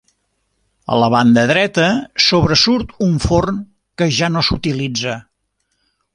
[0.93, 1.85] A la banda dreta
[2.29, 3.61] sobresurt un forn
[4.01, 5.17] que ja no s'utilitza.